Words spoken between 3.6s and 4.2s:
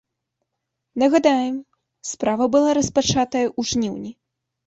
жніўні.